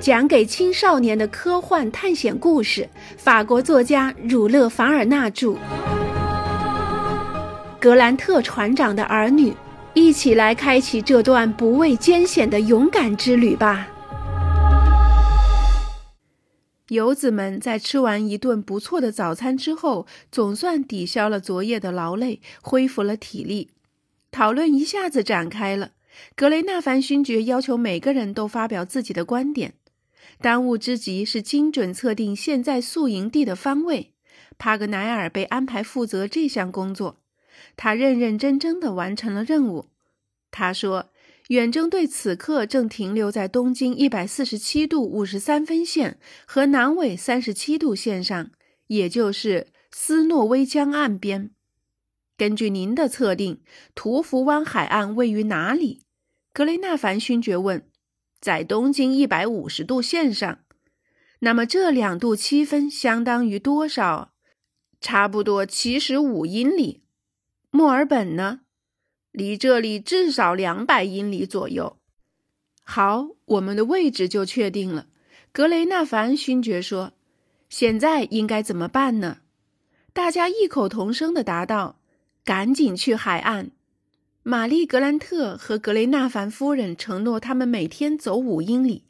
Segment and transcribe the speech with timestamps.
[0.00, 5.56] 讲给青少年的科幻探险故事，法国作家儒勒·凡尔纳著。
[7.80, 9.52] 格兰特船长的儿女，
[9.94, 13.88] 一起来开启这段不畏艰险的勇敢之旅吧！
[16.90, 23.70] 游子们在吃完一顿不错的早餐之后，总算抵消了昨夜的劳累，恢复了体力。
[24.30, 25.90] 讨论一下子展开了。
[26.34, 29.74] 格雷纳凡勋爵要求每个人都发表自己的观点。
[30.40, 34.12] 当务之急是精准测定现在宿营地的方位。
[34.56, 37.20] 帕格奈尔被安排负责这项工作，
[37.76, 39.90] 他认认真真地完成了任务。
[40.50, 41.10] 他说
[41.48, 48.50] ：“远征队此刻正停留在东经一百四十七度五十三分线和南纬三十七度线上，
[48.88, 51.50] 也就是斯诺威江岸边。
[52.36, 53.60] 根据您的测定，
[53.94, 56.02] 图福湾海岸位于哪里？”
[56.52, 57.87] 格雷纳凡勋爵问。
[58.40, 60.60] 在东经一百五十度线上，
[61.40, 64.32] 那么这两度七分相当于多少？
[65.00, 67.02] 差不多七十五英里。
[67.70, 68.60] 墨尔本呢？
[69.30, 71.98] 离这里至少两百英里左右。
[72.82, 75.08] 好，我们的位置就确定了。
[75.52, 77.12] 格雷纳凡勋爵说
[77.68, 79.38] ：“现在应该怎么办呢？”
[80.12, 82.00] 大家异口同声地答道
[82.42, 83.70] ：“赶紧去海岸。”
[84.42, 89.04] 玛丽·格兰特和格雷纳凡夫人承诺，他们每天走五英里。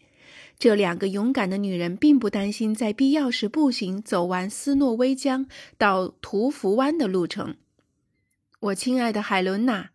[0.58, 7.56] 这两个勇敢的女人并不担心在必要时步行走完斯诺威江到图福湾的路程。
[8.58, 9.90] 我亲爱的海伦娜，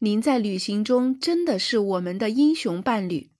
[0.00, 3.30] 您在旅行中真的是我们的英雄伴侣。”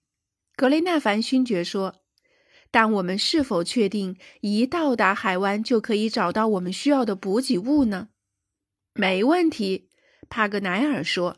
[0.55, 1.95] 格雷纳凡勋爵说。
[2.71, 8.09] “但我们是否确定一到达海湾就可以找到我们需要的补给物呢
[8.93, 9.88] ？”“没问题。”
[10.29, 11.37] 帕格奈尔说。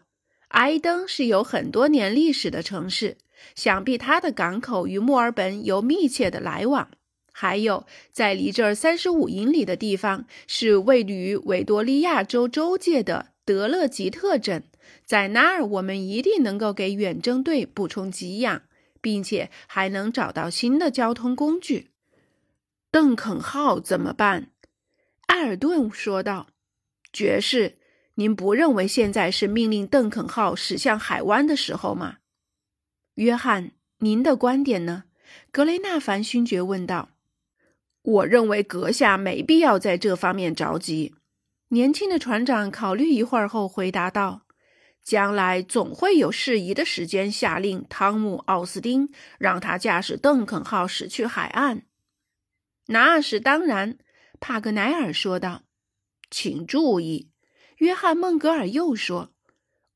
[0.50, 3.16] 埃登是有很多年历史的城市，
[3.56, 6.92] 想必它的港口与墨尔本有密切的来往。
[7.32, 14.66] 还有，在离这儿三十五英里的地方，是位于维多利亚州州界的德勒吉特镇，
[15.06, 18.64] 在那儿我们一定能够给远征队补充给养，
[19.00, 21.92] 并且还能找到新的交通工具。
[22.92, 24.50] 邓肯号怎么办？
[25.28, 26.48] 埃尔顿说道
[27.14, 27.78] ：“爵士。”
[28.22, 32.18] 您不认为现在是命令邓肯号驶向海湾的时候吗，
[33.16, 33.72] 约翰？
[33.98, 35.06] 您的观点呢？
[35.52, 37.10] 格雷纳凡勋爵问道。
[38.04, 41.16] 我认为阁下没必要在这方面着急。
[41.70, 44.44] 年轻的船长考虑一会儿后回答道
[45.04, 49.10] ：“将来总会有适宜的时间下令汤姆·奥斯丁
[49.40, 51.88] 让他驾驶邓肯号驶去海岸。”
[52.86, 53.98] 那是当然，
[54.40, 55.64] 帕格奈尔说道。
[56.30, 57.31] 请注意。
[57.82, 59.32] 约翰·孟格尔又说：“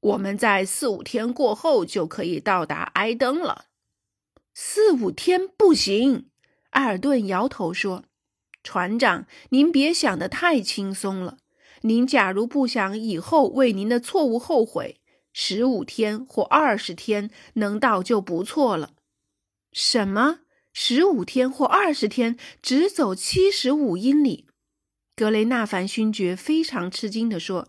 [0.01, 3.65] 我们在四五天过后就可以到达埃登了。”
[4.55, 6.31] 四五天不行，
[6.71, 8.05] 埃尔顿摇头说
[8.63, 11.37] ：“船长，您别想得太轻松了。
[11.81, 14.99] 您假如不想以后为您的错误后悔，
[15.31, 18.93] 十五天或二十天能到就不错了。”
[19.71, 20.39] 什么？
[20.73, 24.47] 十五天或二十天只走七十五英里？
[25.15, 27.67] 格雷纳凡勋爵非常吃惊地说。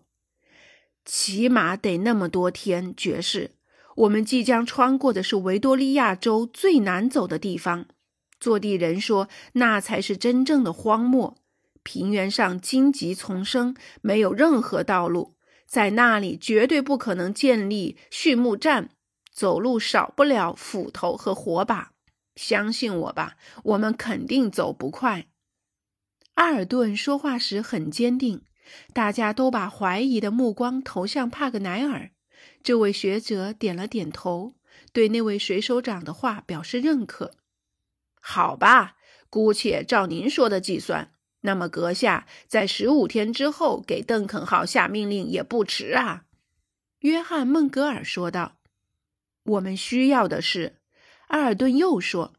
[1.07, 3.53] 起码得那么多天，爵士。
[3.95, 7.87] 我们即将穿过的是维多利亚州最难走的地方，
[8.39, 11.39] 坐地人说那才是真正的荒漠。
[11.83, 15.37] 平原上荆棘丛生，没有任何道路，
[15.67, 18.91] 在那里绝对不可能建立畜牧站。
[19.33, 21.93] 走路少不了斧头和火把。
[22.35, 25.29] 相信我吧，我们肯定走不快。
[26.35, 28.43] 阿尔顿说话时很坚定。
[28.93, 32.11] 大家都把怀疑的目光投向帕格奈尔。
[32.63, 34.55] 这位学者点了点头，
[34.93, 37.33] 对那位水手长的话表示认可。
[38.21, 38.97] 好吧，
[39.31, 41.13] 姑且照您说的计算。
[41.43, 46.25] 那么，阁下在十五天之后给邓肯号下命令也不迟啊。”
[47.01, 48.59] 约翰·孟格尔说道。
[49.45, 50.81] “我们需要的是，
[51.29, 52.35] 阿尔顿又说，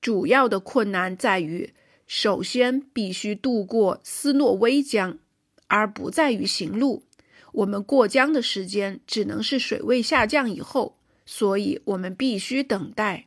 [0.00, 1.74] 主要的困难在于，
[2.06, 5.18] 首先必须渡过斯诺威江。”
[5.68, 7.04] 而不在于行路，
[7.52, 13.26] 我们过江的时间只能是水位下降以后，所以我们必须等待。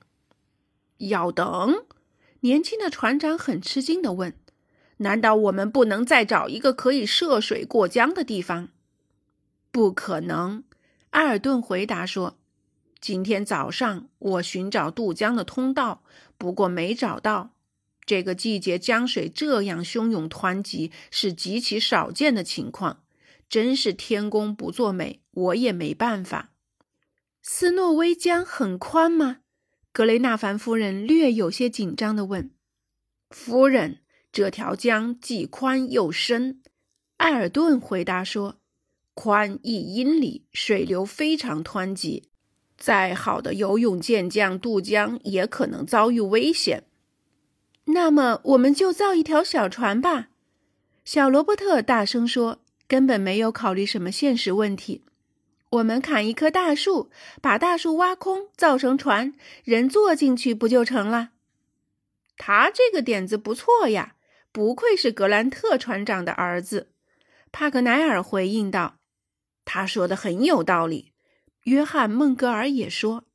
[0.98, 1.86] 要等？
[2.42, 4.36] 年轻的船长很吃惊地问
[4.98, 8.70] ：“难道我们不能再找一个可以涉水过江的地方
[9.72, 10.64] ？”“不可能。”
[11.12, 12.38] 埃尔顿回答说。
[13.00, 16.04] “今天早上我寻找渡江的通道，
[16.38, 17.52] 不过没找到。”
[18.06, 23.04] 这个季节江水这样汹涌湍急是极其少见的情况，
[23.48, 26.52] 真是天公不作美，我也没办法。
[27.44, 29.38] 斯诺威江很宽吗？
[29.94, 32.52] 格雷纳凡夫人略有些紧张地问
[33.30, 34.00] ：“夫人，
[34.32, 36.62] 这条江既宽又深。”
[37.18, 38.60] 艾尔顿回答说
[39.14, 42.30] ：“宽一英里，水流非常湍急，
[42.78, 46.84] 再好的游泳健将渡江也可能遭遇危险。”
[47.94, 50.30] 那么，我们就造一条小船吧。”
[51.06, 55.04] 小罗伯特大声说，根本没有考虑什么现实问题。
[55.72, 57.10] 我们砍一棵大树，
[57.42, 59.34] 把大树挖空，造成船，
[59.64, 61.30] 人坐进去不就成了？
[62.38, 64.16] 他这个点子不错呀，
[64.52, 66.92] 不愧是格兰特船长的儿子。
[67.52, 68.96] 帕格奈尔回应道
[69.64, 71.14] ：“他说的很有道理。”
[71.66, 73.26] 约翰·孟格尔也说：“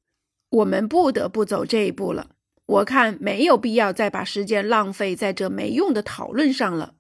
[0.51, 2.36] 我们不得不走这一步了。
[2.67, 6.95] 我看没有必要再把时间浪费在这没用的讨论上了。”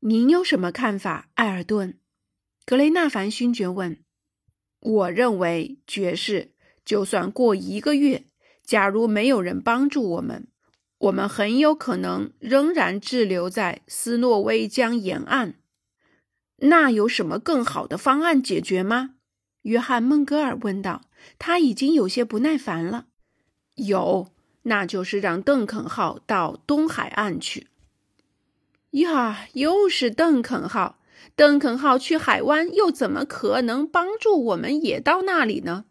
[0.00, 1.98] 您有什么看法，艾尔顿？
[2.64, 3.98] 格雷纳凡勋爵问。
[4.80, 6.52] 我认为，爵士，
[6.84, 8.26] 就算过一个月，
[8.62, 10.46] 假如没有人帮助我们，
[10.98, 15.56] 我们很有可能仍然滞留在斯诺威江沿岸。
[16.58, 19.14] 那有什么更好的方案解决吗？
[19.62, 21.02] 约翰·孟格尔问道。
[21.38, 23.06] 他已经有些不耐烦了。
[23.74, 24.30] 有，
[24.68, 27.68] 那就是让邓肯号到东海岸去。
[28.90, 30.98] 呀，又是邓肯号。
[31.34, 35.84] 邓肯号去海湾，又怎么可能帮助我们也到那里呢？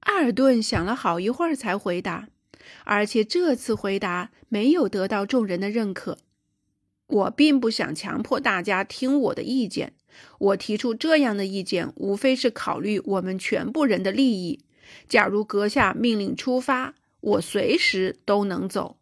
[0.00, 2.28] 阿尔顿想了好一会儿才回答，
[2.84, 6.18] 而且这次回答没有得到众人的认可。
[7.06, 9.94] 我并不想强迫大家听我的意见。
[10.38, 14.64] 我提出这样的意见，无非是考虑我们全部人的利益。
[15.08, 16.94] 假如阁下命令出发，
[17.28, 18.98] 我随时都能走。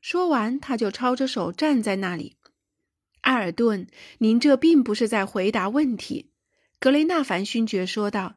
[0.00, 2.36] 说完，他就抄着手站在那里。
[3.20, 3.86] 艾尔顿，
[4.18, 6.30] 您这并不是在回答问题。”
[6.80, 8.36] 格雷纳凡勋爵说道，“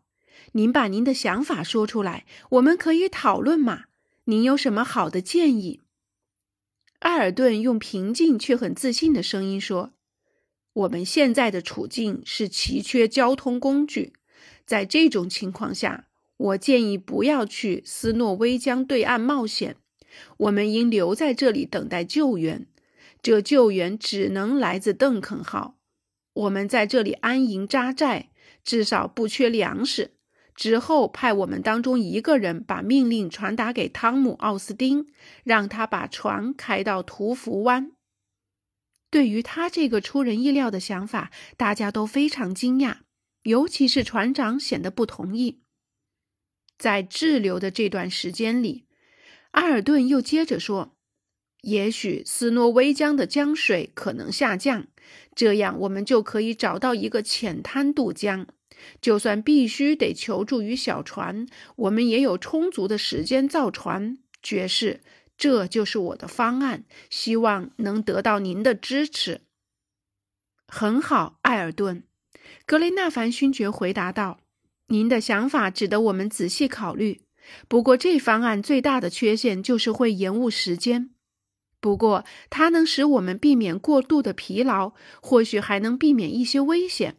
[0.52, 3.86] 您把您的想法说出来，我们可以讨论嘛。
[4.26, 5.80] 您有什么好的建议？”
[7.00, 9.94] 艾尔顿用平静却很自信的声音说
[10.74, 14.14] ：“我们现在的处境是奇缺交通工具，
[14.66, 16.08] 在这种情况下，
[16.44, 19.78] 我建议不要去斯诺威江对岸冒险，
[20.36, 22.68] 我们应留在这里等待救援。”
[23.24, 25.78] 这救援只能来自邓肯号。
[26.34, 28.32] 我们在这里安营扎寨，
[28.66, 30.12] 至少不缺粮食。
[30.54, 35.08] 之后派我们当中一个人把命令传达给汤姆·奥斯丁，
[35.46, 37.94] 让他把船开到图福湾。
[39.10, 42.98] 对于他这个出人意料的想法，大家都非常惊讶，
[43.44, 45.63] 尤其是船长显得不同意。
[46.84, 48.84] 在滞留的这段时间里，
[49.52, 50.98] 阿尔顿又接着说。
[51.62, 54.88] 也许斯诺威江的江水可能下降，
[55.34, 58.46] 这样我们就可以找到一个浅滩渡江。
[59.00, 61.48] 就算必须得求助于小船，
[61.78, 64.18] 我们也有充足的时间造船。
[64.42, 65.00] 爵士，
[65.38, 69.40] 这就是我的方案，希望能得到您的支持。
[70.68, 72.04] 很好，艾尔顿，
[72.66, 74.42] 格雷纳凡勋爵回答道
[74.94, 77.22] ：“您的想法值得我们仔细考虑。
[77.68, 81.10] 不过，这方案最大的缺陷就是会延误时间。”
[81.82, 87.18] 不过，它能使我们避免过度的疲劳，或许还能避免一些危险。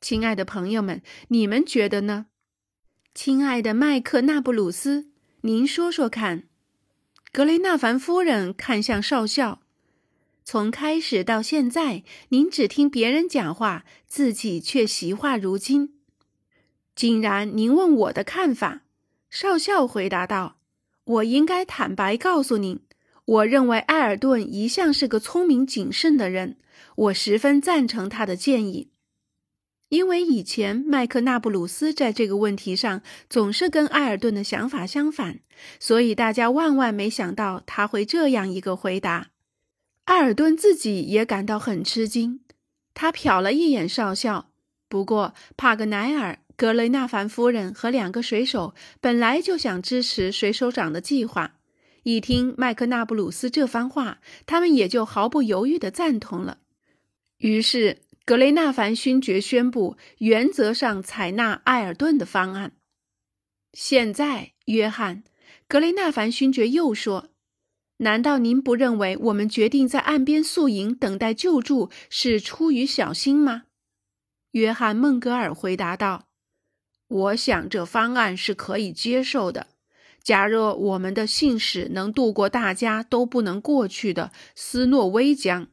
[0.00, 2.26] 亲爱的朋友们，你们觉得呢？
[3.14, 5.08] 亲爱的麦克纳布鲁斯，
[5.40, 6.44] 您说说看。
[7.32, 9.62] 格雷纳凡夫人看向少校。
[10.44, 15.95] 从开始到现在，您只听别人讲话，自己却习话如金。
[16.96, 18.80] 竟然您问我的看法？
[19.30, 20.56] 少校回答道
[21.04, 22.80] ：“我应该坦白告诉您。”
[23.26, 26.58] 我认为艾尔顿一向是个聪明谨慎的人，
[26.94, 28.90] 我十分赞成他的建议。
[29.88, 35.40] 因为以前麦克纳布鲁斯在这个问题上总是跟艾尔顿的想法相反，
[35.80, 39.30] 所以大家万万没想到他会这样一个回答。
[40.04, 42.40] 艾尔顿自己也感到很吃惊，
[42.94, 44.50] 他瞟了一眼少校。
[44.88, 51.54] 不过帕格奈尔、格雷纳凡夫人和两个水手本来就想支持水手长的计划。
[52.02, 56.58] 一听麦克纳布鲁斯这番话，他们也就毫不犹豫地赞同了。
[57.38, 62.72] 于是，格雷纳凡勋爵宣布，原则上采纳艾尔顿的方案。
[63.72, 65.24] 现在，约翰·
[65.68, 67.30] 格雷纳凡勋爵又说
[67.98, 73.64] ：“难道您不认为我们决定在岸边宿营等待救助是出于小心吗？”
[74.52, 76.25] 约翰·孟格尔回答道
[77.08, 79.68] ：“我想这方案是可以接受的。”
[80.22, 85.68] 假若我们的信使能渡过大家都不能过去的斯诺威江，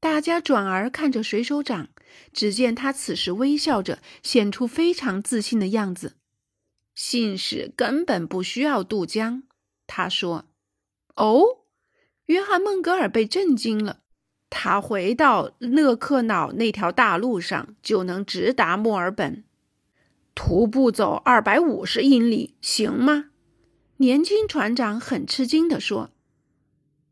[0.00, 1.88] 大家转而看着水手长，
[2.32, 6.16] 只见他此时微笑着，显出非常自信的样子。
[6.96, 9.44] 信使根本不需要渡江，
[9.86, 10.46] 他说
[11.14, 11.60] ：“哦。”
[12.26, 14.00] 约翰·孟格尔被震惊了。
[14.50, 19.44] 他回到勒克瑙那条大路上，就能直达墨尔本。
[20.34, 23.26] 徒步走二百五十英里，行吗？
[23.98, 26.10] 年轻船长很吃惊地说：“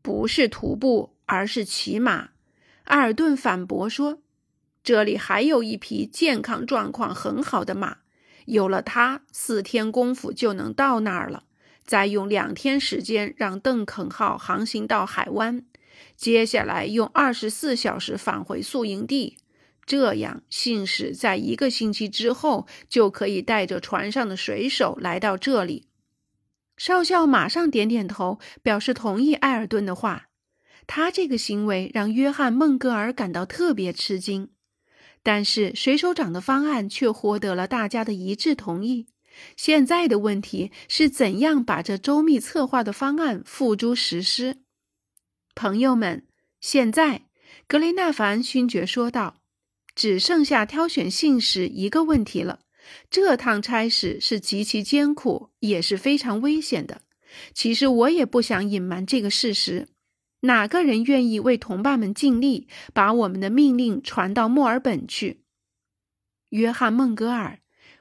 [0.01, 2.29] 不是徒步，而是骑马。”
[2.85, 4.21] 埃尔顿反驳说
[4.83, 7.99] ：“这里还有一匹健康状况很好的马，
[8.45, 11.43] 有了它，四天功夫就能到那儿了。
[11.85, 15.63] 再用两天时间让邓肯号航行到海湾，
[16.15, 19.37] 接下来用二十四小时返回宿营地。
[19.85, 25.87] 这样，信使在一个星期之后就可以带着船上的水手来到这里。”
[26.77, 30.29] 少校马上点点头，表示同意埃尔顿的话。
[30.87, 34.49] 他这个行为让约翰·孟格尔感到特别吃惊，
[35.21, 39.07] 但是水手长的方案却获得了大家的一致同意。
[39.55, 44.63] 现在的问题是怎样把这周密策划的方案付诸实施。
[45.53, 46.25] 朋友们，
[46.59, 47.27] 现在
[47.67, 49.35] 格雷纳凡勋爵说道
[49.95, 52.59] ：“只剩下挑选信使一个问题了。
[53.09, 57.01] 这趟差事是极其艰苦，也是非常危险的。
[57.53, 59.87] 其实我也不想隐瞒这个事实。”
[60.43, 65.43] 哪个人愿意为同伴们尽力，把我们的命令传到墨尔本去？
[66.49, 67.59] 约翰·孟格尔、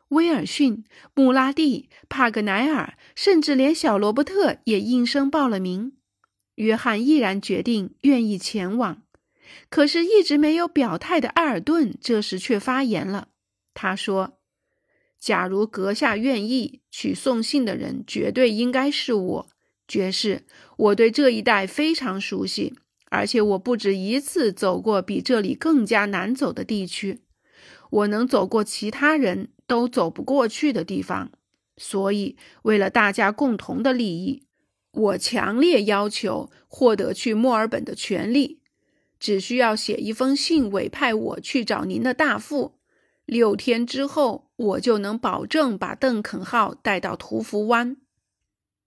[0.08, 5.92] 威尔逊、穆拉蒂、帕格奈尔，甚至连小罗伯特也应声报了名。
[6.54, 9.02] 约翰毅然决定愿意前往，
[9.68, 13.28] 可是一直没有表态的埃尔顿这时却发言了。
[13.74, 14.38] 他说
[15.18, 19.48] ：“假如阁下愿意，去送信的人绝对应该是我。”
[19.86, 20.44] 爵士，
[20.76, 22.74] 我对这一带非常熟悉，
[23.10, 27.22] 而且我不止一次走过比这里更加难走的地区。
[27.90, 31.32] 我能走过其他人都走不过去的地方，
[31.76, 34.44] 所以为了大家共同的利益，
[34.92, 38.59] 我强烈要求获得去墨尔本的权利。
[39.20, 42.80] 只需要写一封信委派我去找您的大副，
[43.26, 47.98] 六天之后我就能保证把邓肯号带到图福湾。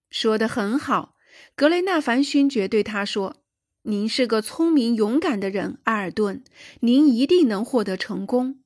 [0.10, 1.16] 说的很好，
[1.56, 3.38] 格雷纳凡勋爵对他说
[3.84, 6.44] ：“您是个聪明勇敢的人，阿尔顿，
[6.82, 8.60] 您一定能获得成功。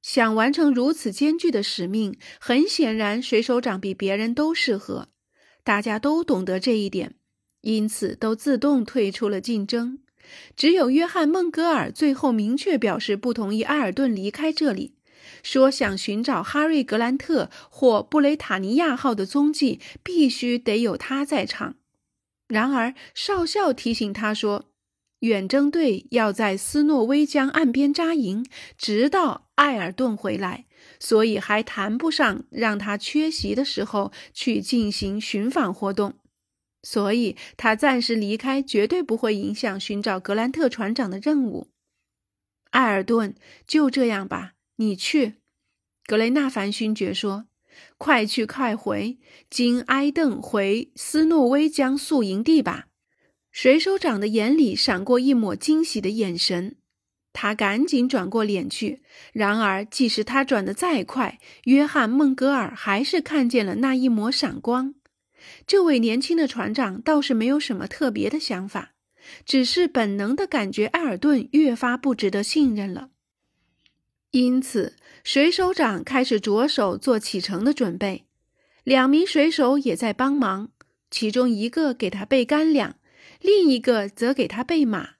[0.00, 5.08] 想完成如此艰巨的使命，很显然，水手长比别人都适合。
[5.64, 7.16] 大家都懂得这一点，
[7.62, 10.00] 因此都自动退出了竞争。
[10.56, 14.94] 只有约翰·孟格尔最后明确表示不同意艾尔顿离开这里。”
[15.42, 21.76] 说想寻找哈瑞·格兰特或布雷塔尼亚号的踪迹，必须得有他在场。
[22.48, 24.64] 然而，少校提醒他说，
[25.20, 28.44] 远征队要在斯诺威江岸边扎营，
[28.76, 30.64] 直到艾尔顿回来，
[30.98, 36.14] 所以还谈不上让他缺席的时候去进行寻访活动。
[36.82, 41.68] 所以，他暂时离开绝对不会影响寻找格兰特船长的任务。
[42.70, 43.34] 艾尔顿，
[43.66, 44.52] 就这样吧。
[44.76, 45.34] 你去，
[46.06, 47.46] 格雷纳凡勋爵说
[47.98, 49.18] ：“快去快回，
[49.50, 52.86] 经埃邓回斯诺威江宿营地吧。”
[53.50, 56.76] 水手长的眼里闪过一抹惊喜的眼神，
[57.32, 59.02] 他赶紧转过脸去。
[59.32, 64.94] 然而，即使他转得再快，约翰·孟格尔还是看见了那一抹闪光。
[65.66, 68.92] 这位年轻的船长倒是没有什么特别的想法，
[69.44, 73.10] 只是本能的感觉埃尔顿越发不值得信任了。
[74.32, 78.24] 因此，水手长开始着手做启程的准备。
[78.84, 80.70] 两名水手也在帮忙，
[81.10, 82.96] 其中一个给他备干粮，
[83.40, 85.10] 另一个则给他备马。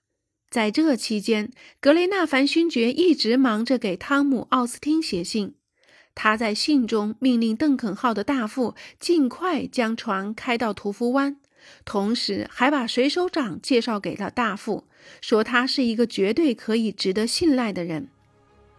[0.51, 5.55] 在这期间，格雷纳凡勋爵一直忙着给汤姆·奥斯汀写信。
[6.21, 11.37] 他在信中命令邓肯号的大副尽快将船开到屠夫湾，
[11.85, 14.83] 同时还把水手长介绍给了大副，
[15.21, 18.09] 说他是一个绝对可以值得信赖的人。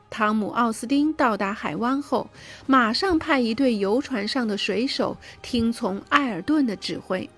[0.09, 2.29] 汤姆·奥斯汀到达海湾后，
[2.67, 7.29] 马上派一队游船上的水手听从埃尔顿的指挥。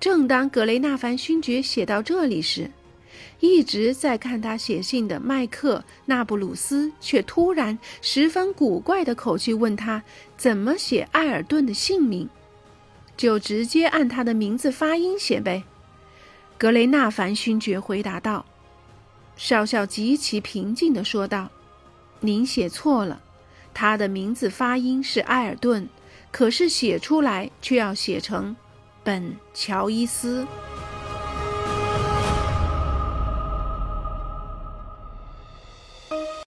[0.00, 2.68] 正当格雷纳凡勋爵写到这里时，
[3.40, 10.02] 一直在看他写信的麦克·纳布鲁斯却突然十分古怪的口气问他
[10.36, 12.28] 怎么写艾尔顿的姓名，
[13.16, 15.62] 就直接按他的名字发音写呗。
[16.56, 18.44] 格雷纳凡勋爵回答道。
[19.36, 21.48] 少校极其平静地说道。
[22.18, 23.22] 您写错了，
[23.72, 25.88] 他的名字发音是艾尔顿，
[26.32, 28.56] 可是写出来却要写成
[29.04, 30.44] 本乔伊斯。